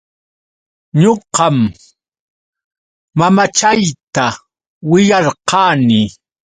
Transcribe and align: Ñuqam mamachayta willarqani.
Ñuqam 1.01 1.57
mamachayta 3.19 4.25
willarqani. 4.89 6.01